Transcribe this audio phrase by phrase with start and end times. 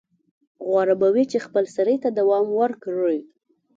[0.65, 3.19] غوره به وي چې خپلسرۍ ته دوام ورکړي.